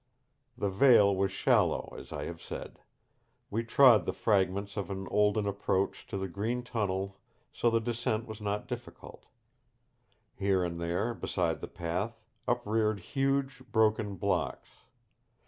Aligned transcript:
The 0.57 0.71
vale 0.71 1.15
was 1.15 1.31
shallow, 1.31 1.93
as 1.95 2.11
I 2.11 2.23
have 2.25 2.41
said. 2.41 2.79
We 3.51 3.63
trod 3.63 4.07
the 4.07 4.13
fragments 4.13 4.75
of 4.75 4.89
an 4.89 5.07
olden 5.11 5.45
approach 5.45 6.07
to 6.07 6.17
the 6.17 6.27
green 6.27 6.63
tunnel 6.63 7.19
so 7.53 7.69
the 7.69 7.79
descent 7.79 8.25
was 8.25 8.41
not 8.41 8.67
difficult. 8.67 9.27
Here 10.35 10.63
and 10.63 10.81
there 10.81 11.13
beside 11.13 11.61
the 11.61 11.67
path 11.67 12.19
upreared 12.47 12.99
huge 12.99 13.61
broken 13.71 14.15
blocks. 14.15 14.69